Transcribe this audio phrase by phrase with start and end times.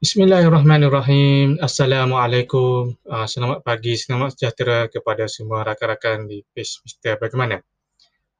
[0.00, 1.60] Bismillahirrahmanirrahim.
[1.60, 2.96] Assalamualaikum.
[3.04, 7.60] Uh, selamat pagi, selamat sejahtera kepada semua rakan-rakan di page Mister Bagaimana.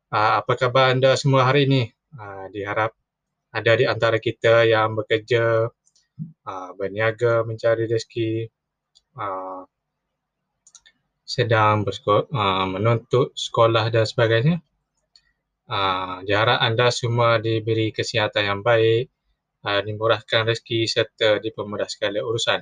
[0.09, 1.93] Uh, apa khabar anda semua hari ini?
[2.16, 2.96] Uh, diharap
[3.52, 5.69] ada di antara kita yang bekerja,
[6.48, 8.48] uh, berniaga, mencari rezeki,
[9.20, 9.69] uh,
[11.29, 14.65] sedang bersekolah, uh, menuntut sekolah dan sebagainya.
[15.69, 19.12] Uh, diharap anda semua diberi kesihatan yang baik,
[19.64, 22.60] uh, dimurahkan rezeki serta dipermudah segala urusan.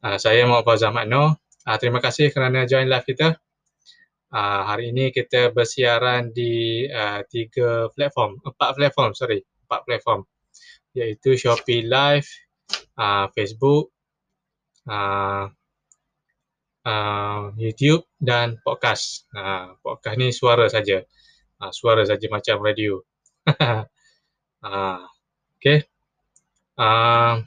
[0.00, 1.36] Uh, saya Muhammad Fazal Makno.
[1.64, 3.36] Uh, terima kasih kerana join live kita.
[4.30, 10.22] Uh, hari ini kita bersiaran di uh, tiga platform, empat platform, sorry, empat platform
[10.94, 12.26] iaitu Shopee Live,
[12.98, 13.94] uh, Facebook,
[14.90, 15.46] uh,
[16.86, 19.26] uh, YouTube dan podcast.
[19.30, 21.02] Uh, podcast ni suara saja.
[21.60, 22.98] Uh, suara saja macam radio.
[23.46, 23.84] uh,
[25.60, 25.84] Okay.
[26.80, 27.44] Uh,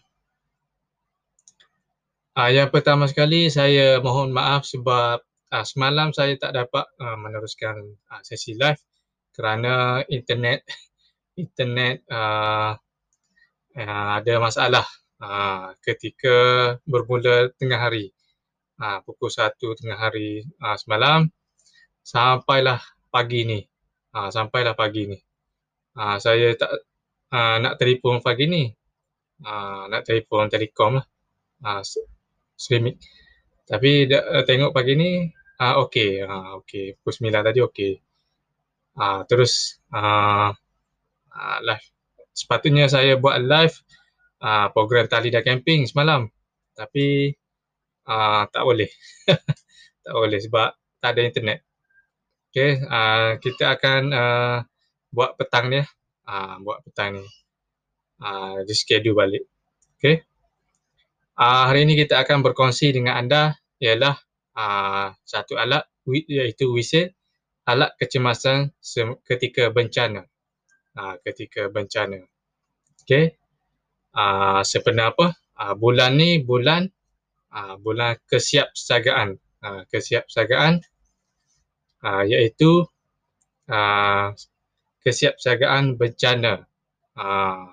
[2.38, 5.18] uh, yang pertama sekali saya mohon maaf sebab
[5.50, 7.74] uh, semalam saya tak dapat uh, meneruskan
[8.14, 8.78] uh, sesi live
[9.34, 10.62] kerana internet
[11.42, 12.78] internet uh,
[13.82, 14.86] uh, ada masalah
[15.18, 16.38] uh, ketika
[16.86, 18.14] bermula tengah hari.
[18.78, 21.34] Uh, pukul satu tengah hari uh, semalam
[22.06, 22.78] sampailah
[23.10, 23.60] pagi ni.
[24.14, 25.18] Uh, sampailah pagi ni.
[25.98, 26.93] Uh, saya tak
[27.34, 28.64] uh, nak telefon pagi ni.
[29.44, 31.06] Uh, nak telefon telekom lah.
[31.66, 31.82] Uh,
[32.54, 33.02] streaming.
[33.66, 35.12] Tapi uh, tengok pagi ni,
[35.58, 36.22] uh, okey.
[36.22, 36.96] Uh, okey.
[37.02, 37.94] Pukul sembilan tadi okey.
[38.94, 40.54] Uh, terus uh,
[41.34, 41.86] uh, live.
[42.34, 43.76] Sepatutnya saya buat live
[44.42, 46.30] uh, program tali dan camping semalam.
[46.78, 47.34] Tapi
[48.06, 48.90] uh, tak boleh.
[50.06, 50.70] tak boleh sebab
[51.02, 51.60] tak ada internet.
[52.54, 54.58] Okay, uh, kita akan uh,
[55.10, 55.82] buat petang ni
[56.28, 57.26] uh, buat petang ni.
[58.24, 59.44] Uh, reschedule balik.
[60.00, 60.24] Okay.
[61.34, 64.16] Uh, hari ini kita akan berkongsi dengan anda ialah
[64.56, 67.12] uh, satu alat iaitu whistle,
[67.68, 68.72] alat kecemasan
[69.28, 70.28] ketika bencana.
[70.94, 72.22] Uh, ketika bencana.
[73.04, 73.36] Okay.
[74.14, 75.28] Uh, sebenarnya apa?
[75.58, 76.88] Uh, bulan ni bulan
[77.50, 79.42] uh, bulan kesiapsiagaan.
[79.64, 80.84] Uh, kesiapsiagaan
[82.04, 82.84] uh, iaitu
[83.72, 84.28] uh,
[85.04, 86.64] kesiapsiagaan bencana
[87.20, 87.68] uh,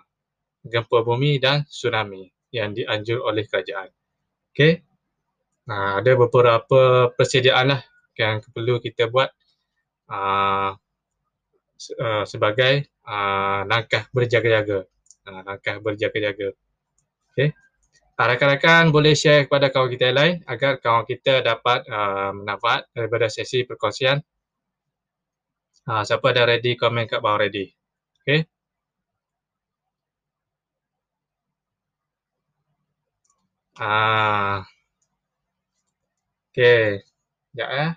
[0.67, 3.89] gempa bumi dan tsunami yang dianjur oleh kerajaan.
[4.53, 4.83] Okey.
[5.71, 7.81] Uh, ada beberapa persediaan lah
[8.19, 9.31] yang perlu kita buat
[10.11, 10.75] uh,
[11.97, 14.85] uh, sebagai uh, langkah berjaga-jaga.
[15.25, 16.53] Uh, langkah berjaga-jaga.
[17.33, 17.55] Okey.
[18.21, 23.33] Rakan-rakan boleh share kepada kawan kita yang lain agar kawan kita dapat uh, manfaat daripada
[23.33, 24.21] sesi perkongsian
[25.91, 27.67] Ha, siapa dah ready, komen kat bawah ready.
[28.23, 28.47] Okay.
[33.79, 34.67] Ah.
[36.55, 36.99] Okay.
[37.55, 37.93] Sekejap eh.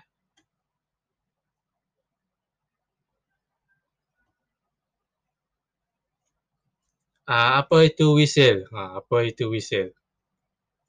[7.28, 8.68] Ah, apa itu whistle?
[8.76, 9.88] Ah, apa itu whistle?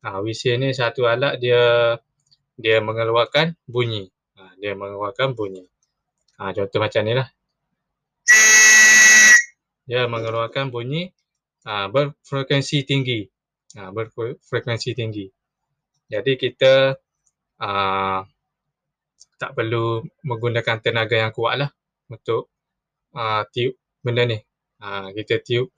[0.08, 1.62] Ah, whistle ni satu alat dia
[2.64, 4.04] dia mengeluarkan bunyi.
[4.40, 5.64] Ah, dia mengeluarkan bunyi.
[6.36, 7.28] Ha, contoh macam ni lah.
[9.86, 11.08] Dia mengeluarkan bunyi
[11.64, 13.24] ha, berfrekuensi tinggi.
[13.80, 15.26] Ha, berfrekuensi tinggi.
[16.12, 16.94] Jadi kita
[17.62, 17.70] ha,
[19.36, 21.70] tak perlu menggunakan tenaga yang kuat lah
[22.12, 22.52] untuk
[23.16, 24.38] ha, tiup benda ni.
[24.84, 25.72] Ha, kita tiup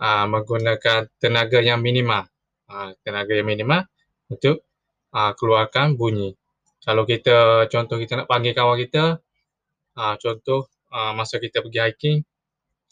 [0.00, 2.26] ha, menggunakan tenaga yang minima.
[2.68, 3.80] Ha, tenaga yang minima
[4.28, 4.66] untuk
[5.14, 6.36] ha, keluarkan bunyi.
[6.84, 9.18] Kalau kita contoh kita nak panggil kawan kita,
[9.96, 12.18] Uh, contoh uh, masa kita pergi hiking,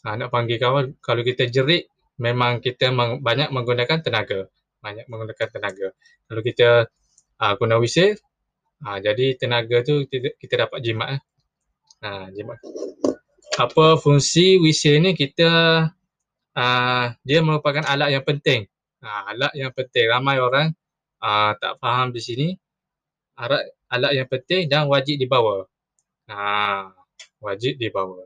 [0.09, 1.85] uh, nak panggil kawan, kalau kita jerit,
[2.17, 4.49] memang kita meng- banyak menggunakan tenaga.
[4.81, 5.93] Banyak menggunakan tenaga.
[6.25, 6.69] Kalau kita
[7.41, 8.17] uh, guna whistle,
[8.81, 11.07] uh, jadi tenaga tu kita, kita dapat jimat.
[11.13, 11.21] Eh.
[12.01, 12.57] Uh, jimat.
[13.55, 15.49] Apa fungsi whistle ni kita
[16.57, 18.65] uh, dia merupakan alat yang penting.
[18.99, 20.09] Uh, alat yang penting.
[20.09, 20.73] Ramai orang
[21.21, 22.47] uh, tak faham di sini.
[23.37, 25.67] Alat, alat yang penting dan wajib dibawa.
[26.25, 26.89] Ha,
[27.41, 28.25] wajib dibawa.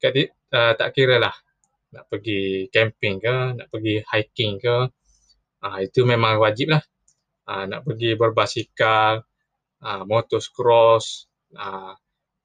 [0.00, 1.34] Jadi uh, tak kira lah
[1.94, 4.76] nak pergi camping ke, nak pergi hiking ke,
[5.62, 6.82] uh, itu memang wajib lah.
[7.44, 9.22] Uh, nak pergi berbasikal,
[9.84, 11.94] uh, motocross, uh,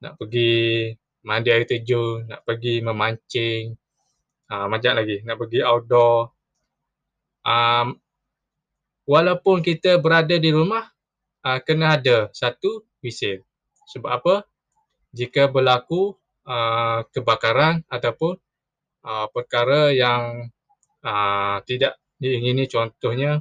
[0.03, 0.93] nak pergi
[1.25, 3.73] mandi air terjun, nak pergi memancing,
[4.51, 6.29] uh, macam lagi, nak pergi outdoor.
[7.43, 7.97] Um,
[9.09, 10.85] walaupun kita berada di rumah,
[11.47, 13.41] uh, kena ada satu whistle.
[13.89, 14.35] Sebab apa?
[15.15, 16.13] Jika berlaku
[16.45, 18.37] uh, kebakaran ataupun
[19.05, 20.49] uh, perkara yang
[21.05, 23.39] uh, tidak Ini contohnya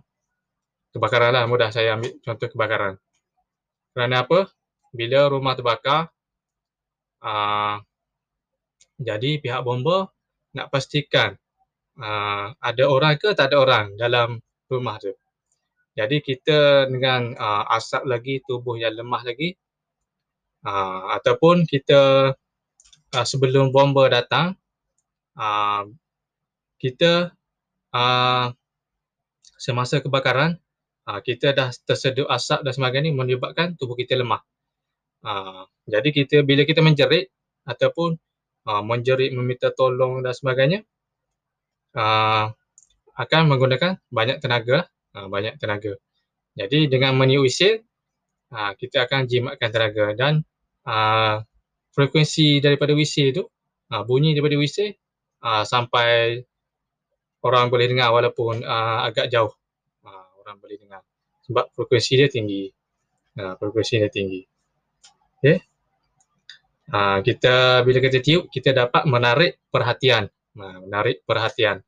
[0.95, 1.51] kebakaran lah.
[1.51, 2.95] Mudah saya ambil contoh kebakaran.
[3.91, 4.47] Kerana apa?
[4.95, 6.15] Bila rumah terbakar,
[7.27, 7.83] uh,
[9.03, 10.15] jadi pihak bomba
[10.55, 11.35] nak pastikan
[11.99, 14.39] uh, ada orang ke tak ada orang dalam
[14.71, 15.11] rumah tu.
[15.99, 19.59] Jadi kita dengan uh, asap lagi, tubuh yang lemah lagi,
[20.65, 22.33] uh, ataupun kita
[23.15, 24.57] uh, sebelum bomba datang,
[25.39, 25.87] uh,
[26.79, 27.35] kita
[27.95, 28.47] uh,
[29.59, 30.57] semasa kebakaran,
[31.11, 34.43] uh, kita dah tersedut asap dan sebagainya menyebabkan tubuh kita lemah.
[35.23, 37.29] Uh, jadi kita bila kita menjerit
[37.67, 38.15] ataupun
[38.71, 40.81] uh, menjerit meminta tolong dan sebagainya,
[41.99, 42.55] uh,
[43.19, 44.87] akan menggunakan banyak tenaga
[45.19, 45.99] uh, banyak tenaga.
[46.59, 47.83] Jadi dengan meniup whistle,
[48.53, 50.45] uh, kita akan jimatkan tenaga dan
[50.89, 51.43] uh,
[51.93, 53.43] frekuensi daripada whistle tu,
[53.93, 54.93] uh, bunyi daripada whistle
[55.43, 56.43] uh, sampai
[57.45, 59.53] orang boleh dengar walaupun uh, agak jauh.
[60.03, 61.03] Uh, orang boleh dengar
[61.49, 62.69] sebab frekuensi dia tinggi.
[63.39, 64.43] Uh, frekuensi dia tinggi.
[65.39, 65.63] Okay.
[66.89, 71.85] Uh, kita bila kita tiup kita dapat menarik perhatian, uh, menarik perhatian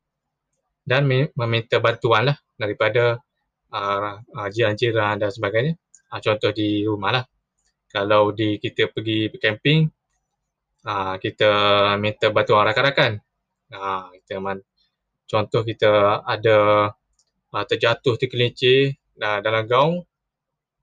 [0.84, 3.16] dan meminta bantuan lah daripada
[3.72, 5.74] uh, uh, jiran-jiran dan sebagainya.
[6.10, 7.24] Uh, contoh di rumah lah.
[7.90, 9.86] Kalau di kita pergi camping,
[10.86, 11.50] uh, kita
[12.02, 13.18] minta bantuan rakan-rakan.
[13.70, 14.58] Uh, kita man,
[15.30, 16.90] contoh kita ada
[17.54, 20.02] uh, terjatuh tergelincir uh, dalam gaung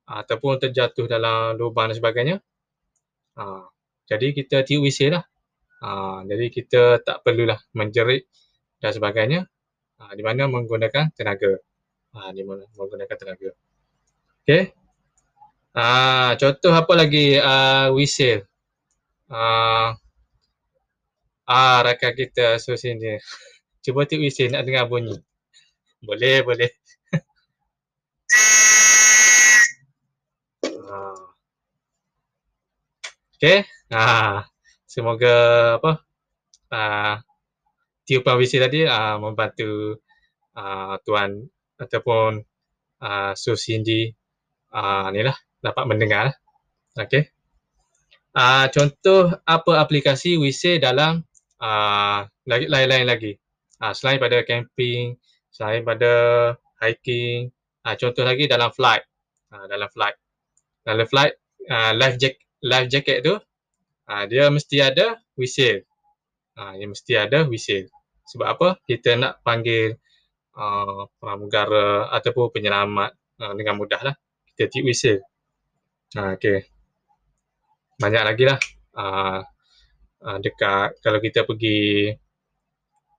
[0.07, 2.35] uh, ataupun terjatuh dalam lubang dan sebagainya.
[3.35, 3.67] Uh,
[4.07, 5.23] jadi kita tiup whistle lah.
[5.83, 8.25] Uh, jadi kita tak perlulah menjerit
[8.79, 9.45] dan sebagainya
[9.99, 11.59] uh, di mana menggunakan tenaga.
[12.15, 13.51] Uh, di mana menggunakan tenaga.
[14.47, 14.86] Okay.
[15.77, 18.41] Uh, contoh apa lagi uh, whistle.
[19.29, 19.93] Uh,
[21.45, 23.21] ah, rakan kita so sini.
[23.85, 25.13] Cuba tiup whistle nak dengar bunyi.
[26.01, 26.71] Boleh, boleh.
[33.37, 33.69] Okay.
[33.93, 34.49] Ha,
[34.89, 36.01] semoga apa
[36.73, 37.21] uh,
[38.01, 40.01] tiupan WC tadi uh, membantu
[40.57, 41.45] uh, tuan
[41.77, 42.41] ataupun
[42.97, 44.09] uh, Su Cindy
[44.73, 46.35] uh, ni lah dapat mendengar.
[46.97, 47.29] Okay.
[48.37, 51.25] Uh, contoh apa aplikasi WC dalam
[51.61, 53.33] uh, lain-lain lagi.
[53.81, 55.17] Uh, selain pada camping,
[55.49, 56.11] selain pada
[56.81, 57.49] hiking,
[57.85, 59.05] uh, contoh lagi dalam flight.
[59.49, 60.17] Uh, dalam flight.
[60.85, 61.33] Dalam flight,
[61.69, 63.35] uh, life, jack, life jacket tu
[64.07, 65.83] ha, dia mesti ada whistle.
[66.57, 67.91] Ha, dia mesti ada whistle.
[68.27, 68.67] Sebab apa?
[68.83, 69.93] Kita nak panggil
[70.57, 74.15] uh, pramugara ataupun penyelamat uh, dengan mudah lah.
[74.55, 75.21] Kita tiup whistle.
[76.15, 76.63] Ha, okay.
[77.99, 78.59] Banyak lagi lah.
[78.95, 79.43] Uh,
[80.23, 82.15] uh, dekat kalau kita pergi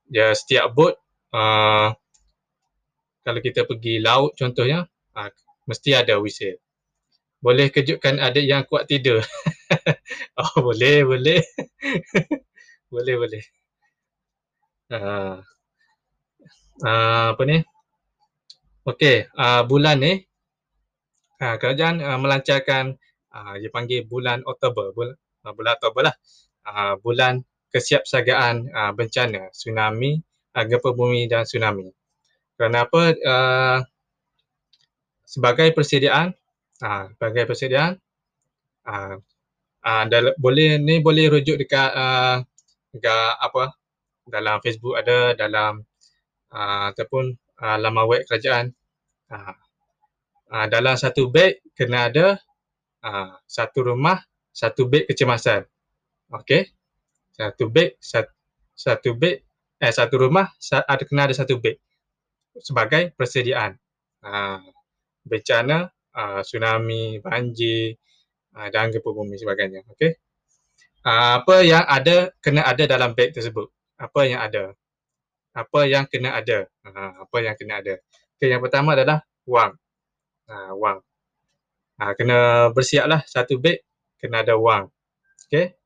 [0.08, 0.96] ya setiap boat
[1.36, 1.92] uh,
[3.20, 5.30] kalau kita pergi laut contohnya uh,
[5.68, 6.56] mesti ada whistle.
[7.44, 9.20] Boleh kejutkan adik yang kuat tidur.
[10.40, 11.40] oh boleh boleh
[12.92, 13.42] boleh boleh
[14.96, 15.36] uh,
[16.84, 17.58] uh, apa ni
[18.88, 20.27] okey uh, bulan ni
[21.42, 22.98] uh, kerajaan uh, melancarkan
[23.34, 25.16] uh, dia panggil bulan Oktober bulan
[25.46, 26.16] uh, bulan Oktober lah.
[26.68, 27.40] Uh, bulan
[27.72, 30.20] kesiapsiagaan uh, bencana tsunami
[30.52, 31.88] uh, gempa bumi dan tsunami.
[32.58, 33.78] Kenapa uh,
[35.24, 36.34] sebagai persediaan
[36.82, 37.96] uh, sebagai persediaan
[38.84, 39.16] uh,
[39.84, 42.42] uh, dal- boleh ni boleh rujuk dekat uh,
[42.92, 43.72] dekat apa?
[44.28, 45.80] Dalam Facebook ada dalam
[46.52, 47.32] uh, ataupun
[47.64, 48.76] uh, laman web kerajaan.
[49.32, 49.56] Uh,
[50.52, 52.36] uh, dalam satu beg kena ada
[53.04, 54.20] uh, satu rumah
[54.52, 55.64] satu beg kecemasan
[56.34, 56.68] okey
[57.36, 58.32] satu beg satu,
[58.74, 59.44] satu beg
[59.78, 60.50] eh satu rumah
[60.88, 61.78] ada kena ada satu beg
[62.58, 63.78] sebagai persediaan
[64.26, 64.60] uh,
[65.28, 65.86] bencana
[66.16, 67.94] uh, tsunami banjir
[68.56, 69.84] uh, dan gempa bumi sebagainya.
[69.94, 70.16] Okey.
[71.06, 73.70] Apa yang ada kena ada dalam beg tersebut?
[73.96, 74.74] Apa yang ada?
[75.54, 76.66] Apa yang kena ada?
[76.82, 77.94] Uh, apa yang kena ada?
[78.36, 79.72] Okey, yang pertama adalah wang.
[80.48, 80.98] Uh, wang.
[82.00, 83.84] Uh, kena bersiaplah satu beg
[84.16, 84.88] kena ada wang.
[85.48, 85.76] Okey.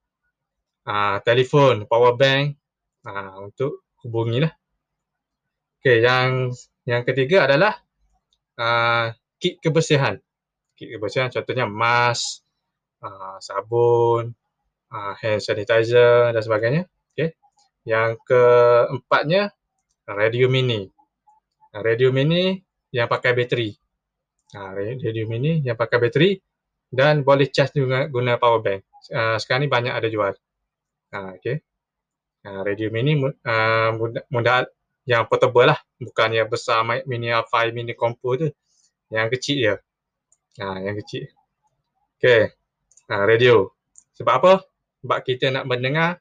[0.83, 2.59] Uh, telefon, power bank
[3.07, 4.55] uh, untuk hubungilah.
[5.83, 6.55] Okey, yang
[6.87, 7.75] yang ketiga adalah
[8.59, 9.11] uh,
[9.43, 10.19] kit kebersihan.
[10.79, 12.43] Kit kebersihan contohnya mask,
[13.03, 14.31] uh, sabun,
[14.95, 16.83] uh, hand sanitizer dan sebagainya.
[17.13, 17.35] Okay.
[17.83, 19.51] Yang keempatnya,
[20.07, 20.87] radio mini.
[21.73, 22.63] Radio mini
[22.95, 23.82] yang pakai bateri.
[24.53, 26.37] Uh, radio mini yang pakai bateri
[26.93, 28.85] dan boleh charge juga guna power bank.
[29.09, 30.37] Uh, sekarang ni banyak ada jual.
[31.09, 31.65] Uh, okay.
[32.45, 34.69] Uh, radio mini uh, mudah, mudah
[35.09, 35.81] yang portable lah.
[35.97, 38.53] Bukan yang besar mini fi mini compo tu.
[39.09, 39.77] Yang kecil dia.
[40.61, 41.33] Ha, yang kecil.
[42.21, 42.53] Okay.
[43.09, 43.73] Ha, radio.
[44.17, 44.53] Sebab apa?
[45.01, 46.21] Sebab kita nak mendengar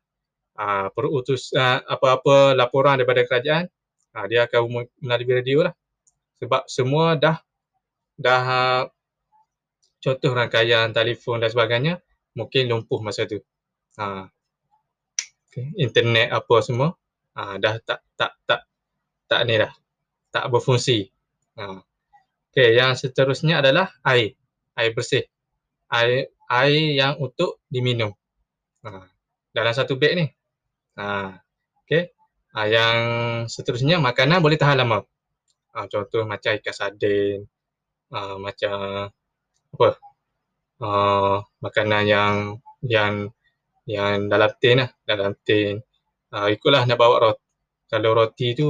[0.55, 3.67] uh, perutus uh, apa-apa laporan daripada kerajaan.
[4.15, 5.73] Uh, dia akan melalui radio lah.
[6.39, 7.43] Sebab semua dah
[8.21, 8.85] dah
[10.01, 11.93] contoh rangkaian telefon dan sebagainya
[12.37, 13.41] mungkin lumpuh masa tu.
[13.97, 14.29] Ha.
[15.51, 15.67] Okay.
[15.75, 16.95] Internet apa semua
[17.35, 18.61] ha, dah tak tak tak
[19.27, 19.73] tak ni dah.
[20.31, 21.11] Tak berfungsi.
[21.59, 21.83] Ha.
[22.51, 24.37] Okay, yang seterusnya adalah air.
[24.77, 25.27] Air bersih.
[25.91, 28.15] Air air yang untuk diminum.
[28.85, 29.11] Ha.
[29.51, 30.25] Dalam satu beg ni.
[30.95, 31.35] Ha.
[31.83, 32.15] Okay.
[32.51, 32.97] Ha, yang
[33.47, 35.07] seterusnya makanan boleh tahan lama.
[35.71, 37.47] Ha, contoh macam ikan sardin.
[38.11, 39.07] Ha, macam
[39.71, 39.89] apa?
[40.81, 42.35] Uh, makanan yang
[42.83, 43.31] yang
[43.87, 45.79] yang dalam tin lah, dalam tin.
[46.31, 47.43] Uh, ikutlah nak bawa roti.
[47.91, 48.69] Kalau roti tu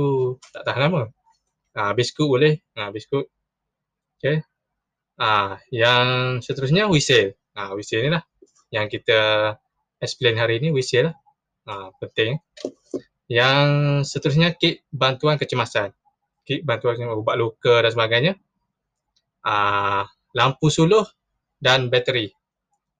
[0.49, 1.09] tak tahan lama.
[1.77, 2.57] Uh, biskut boleh.
[2.73, 3.29] Uh, biskut.
[4.17, 4.41] Okay.
[5.17, 7.37] Uh, yang seterusnya whistle.
[7.53, 8.25] Uh, whistle ni lah.
[8.73, 9.19] Yang kita
[10.01, 11.15] explain hari ni whistle lah.
[11.69, 12.41] Uh, penting.
[13.29, 13.67] Yang
[14.09, 15.93] seterusnya kit bantuan kecemasan.
[16.43, 18.33] Kit bantuan ubat luka dan sebagainya.
[19.41, 20.05] Uh,
[20.37, 21.03] lampu suluh
[21.61, 22.31] dan bateri.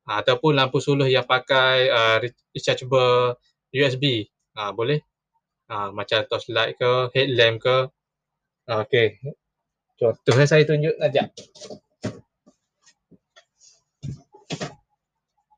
[0.05, 2.17] Ha, ataupun lampu suluh yang pakai uh,
[2.51, 3.37] rechargeable
[3.71, 4.25] USB
[4.57, 4.99] ha, boleh?
[5.71, 7.77] Ha, macam torchlight ke headlamp ke?
[8.67, 9.21] Okey.
[9.95, 11.23] Contohnya saya tunjuk saja.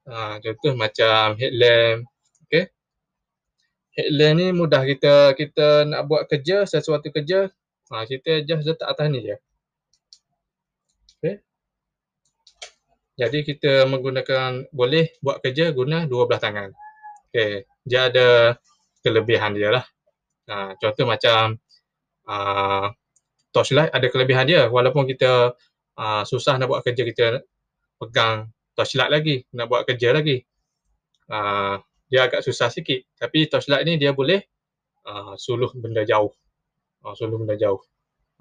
[0.04, 2.06] Ha, contoh macam headlamp
[2.48, 2.68] okey.
[3.96, 7.48] Headlamp ni mudah kita kita nak buat kerja sesuatu kerja
[7.90, 9.38] ha, kita just letak atas ni je
[13.14, 16.70] Jadi kita menggunakan boleh buat kerja guna dua belah tangan.
[17.30, 18.58] Okey, dia ada
[19.06, 19.86] kelebihan dia lah.
[20.50, 21.62] Ha, contoh macam
[22.26, 22.90] uh,
[23.54, 25.54] torchlight ada kelebihan dia walaupun kita
[25.96, 27.26] uh, susah nak buat kerja kita
[28.02, 30.42] pegang torchlight lagi, nak buat kerja lagi.
[31.30, 31.78] Uh,
[32.10, 34.42] dia agak susah sikit tapi torchlight ni dia boleh
[35.06, 36.34] uh, suluh benda jauh.
[37.06, 37.80] Uh, suluh benda jauh.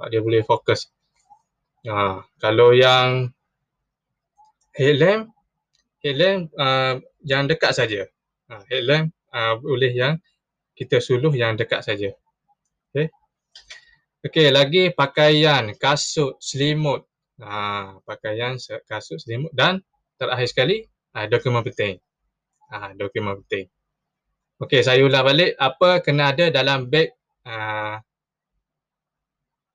[0.09, 0.89] Dia boleh fokus.
[1.85, 3.31] Uh, kalau yang
[4.77, 5.33] headlamp
[6.03, 8.09] headlamp uh, yang dekat saja.
[8.51, 10.19] Uh, headlamp uh, boleh yang
[10.75, 12.11] kita suluh yang dekat saja.
[12.93, 13.09] Okey.
[14.23, 17.07] Okey, lagi pakaian, kasut, selimut.
[17.43, 18.55] Ha, pakaian,
[18.87, 19.83] kasut, selimut dan
[20.15, 20.77] terakhir sekali
[21.15, 21.99] uh, dokumen penting.
[22.71, 23.67] Ha, dokumen penting.
[24.63, 27.11] Okey, saya ulang balik apa kena ada dalam beg
[27.51, 27.99] uh,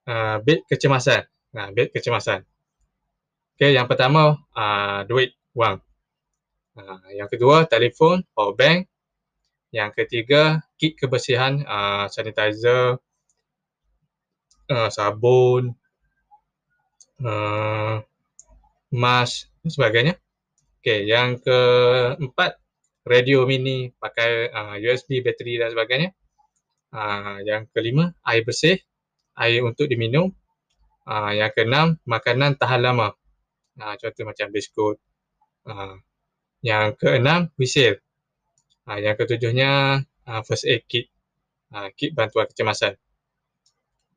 [0.08, 1.28] uh, beg kecemasan.
[1.52, 2.44] Nah, beg kecemasan.
[3.58, 5.82] Okay, yang pertama uh, duit, wang.
[6.78, 8.86] Uh, yang kedua telefon, power bank.
[9.74, 13.02] Yang ketiga kit kebersihan, uh, sanitizer,
[14.70, 15.74] uh, sabun,
[17.26, 17.98] uh,
[18.94, 20.14] mask dan sebagainya.
[20.78, 22.62] Okay, yang keempat
[23.10, 26.14] radio mini pakai uh, USB, bateri dan sebagainya.
[26.94, 28.78] Uh, yang kelima air bersih,
[29.34, 30.30] air untuk diminum.
[31.10, 33.18] Uh, yang keenam makanan tahan lama
[33.82, 34.98] uh, contoh macam biskut.
[35.68, 35.98] Uh,
[36.66, 38.02] yang keenam, whistle.
[38.88, 41.12] Uh, yang ketujuhnya, uh, first aid kit.
[41.70, 42.96] Uh, kit bantuan kecemasan.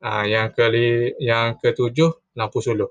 [0.01, 2.89] Uh, yang keli, yang ketujuh, lampu suluh.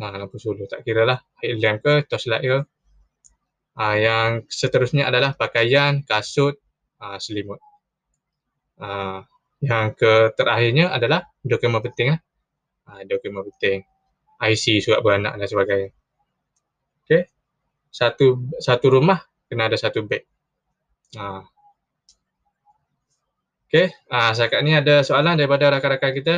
[0.00, 1.22] Uh, lampu suluh, tak kira lah.
[1.38, 2.58] Headlamp ke, torchlight ke.
[3.74, 6.58] Uh, yang seterusnya adalah pakaian, kasut,
[6.98, 7.62] uh, selimut.
[8.74, 9.22] Uh,
[9.62, 12.20] yang ke terakhirnya adalah dokumen penting lah.
[12.90, 13.86] Uh, dokumen penting.
[14.50, 15.90] IC surat beranak dan sebagainya.
[17.04, 17.22] Okey.
[17.88, 20.26] Satu satu rumah kena ada satu beg.
[21.14, 21.46] Ha.
[23.70, 26.36] Okey, ha, setakat ni ada soalan daripada rakan-rakan kita.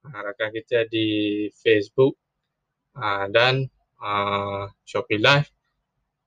[0.00, 2.16] Ha, rakan kita di Facebook
[2.96, 3.68] ha, dan
[4.00, 5.48] ha, Shopee Live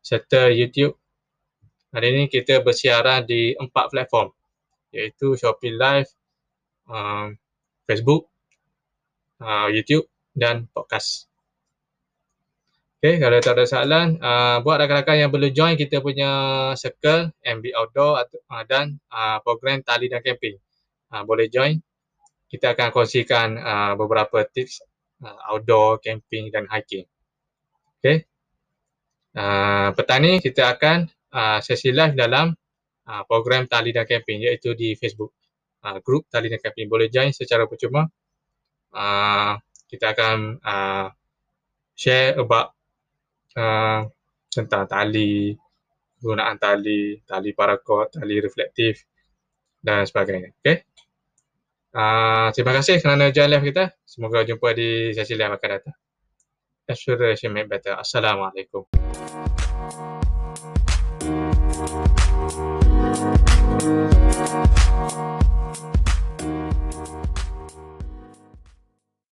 [0.02, 0.98] serta YouTube.
[1.94, 4.34] Hari ini kita bersiaran di empat platform
[4.94, 6.10] iaitu Shopee Live,
[6.86, 7.34] um,
[7.90, 8.30] Facebook,
[9.42, 11.30] uh, YouTube dan podcast.
[13.04, 16.32] Okay, kalau tak ada soalan, uh, buat rakan-rakan yang belum join kita punya
[16.80, 20.56] circle MB Outdoor atau, uh, dan uh, program tali dan camping.
[21.12, 21.84] Uh, boleh join.
[22.48, 24.80] Kita akan kongsikan uh, beberapa tips
[25.20, 27.04] uh, outdoor, camping dan hiking.
[28.00, 28.24] Okay.
[29.36, 32.56] Uh, petang ni kita akan uh, sesi live dalam
[33.04, 35.36] uh, program tali dan camping iaitu di Facebook.
[35.84, 36.88] Uh, group tali dan camping.
[36.88, 38.08] Boleh join secara percuma.
[38.96, 39.60] Uh,
[39.94, 41.14] kita akan uh,
[41.94, 42.74] share about
[43.54, 44.10] uh,
[44.50, 45.54] tentang tali,
[46.18, 49.06] penggunaan tali, tali paracord, tali reflektif
[49.78, 50.50] dan sebagainya.
[50.58, 50.82] Okay.
[51.94, 53.94] Uh, terima kasih kerana join live kita.
[54.02, 55.94] Semoga jumpa di sesi live akan datang.
[56.90, 57.94] Exploration make better.
[57.94, 58.90] Assalamualaikum.
[63.84, 65.43] Thank you.